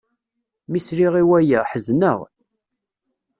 Mi 0.69 0.79
sliɣ 0.79 1.13
i 1.21 1.23
waya, 1.29 1.59
ḥezneɣ. 1.71 2.19